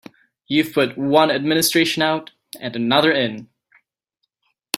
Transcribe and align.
You've 0.47 0.73
put 0.73 0.97
one 0.97 1.29
administration 1.29 2.01
out 2.01 2.31
and 2.59 2.75
another 2.75 3.11
in. 3.11 3.49